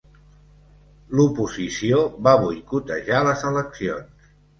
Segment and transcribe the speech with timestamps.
[1.19, 1.99] L'oposició
[2.29, 4.33] va boicotejar les eleccions.